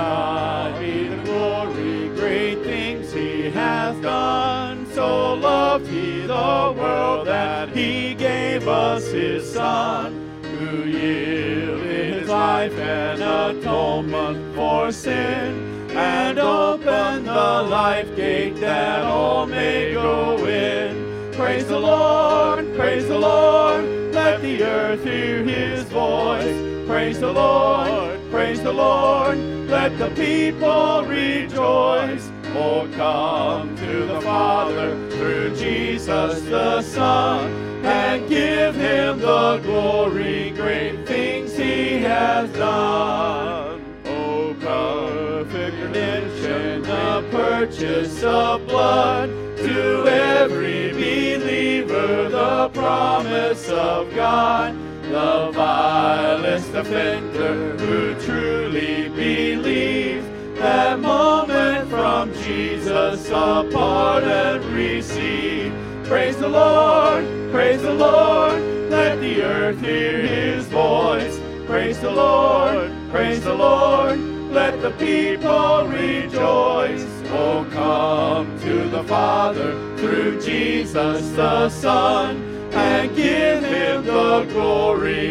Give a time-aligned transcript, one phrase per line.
[0.00, 4.86] God be the glory, great things he hath done.
[4.94, 10.08] So loved he the world that he gave us his Son,
[10.42, 19.44] who yielded his life an atonement for sin, and opened the life gate that all
[19.44, 21.32] may go in.
[21.34, 26.56] Praise the Lord, praise the Lord, let the earth hear his voice.
[26.88, 29.59] Praise the Lord, praise the Lord
[29.90, 32.30] let the people rejoice.
[32.54, 37.50] Oh, come to the Father through Jesus the Son,
[37.84, 43.82] and give him the glory, great things he has done.
[44.06, 49.28] Oh, perfect redemption, the purchase of blood,
[49.58, 54.74] to every believer the promise of God
[55.10, 55.50] the
[56.80, 60.26] offender who truly believes
[60.58, 65.74] that moment from Jesus a pardon receive.
[66.04, 71.38] Praise the Lord, praise the Lord, let the earth hear his voice.
[71.66, 74.18] Praise the Lord, praise the Lord,
[74.50, 77.06] let the people rejoice.
[77.32, 82.36] Oh, come to the Father through Jesus the Son
[82.72, 84.89] and give him the glory.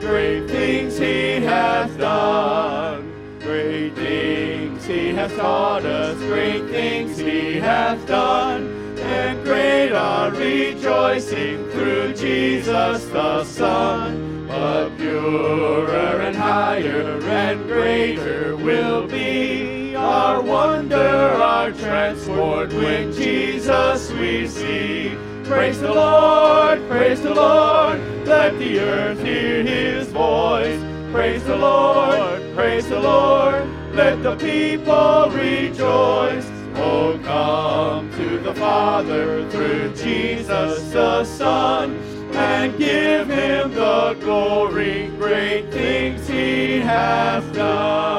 [0.00, 3.38] Great things he has done.
[3.40, 6.16] Great things he has taught us.
[6.16, 8.96] Great things he has done.
[8.98, 14.46] And great our rejoicing through Jesus the Son.
[14.48, 24.48] But purer and higher and greater will be our wonder, our transport when Jesus we
[24.48, 25.29] see.
[25.50, 30.80] Praise the Lord, praise the Lord, let the earth hear his voice.
[31.10, 36.48] Praise the Lord, praise the Lord, let the people rejoice.
[36.76, 41.96] Oh, come to the Father through Jesus the Son,
[42.32, 48.09] and give him the glory, great things he hath done.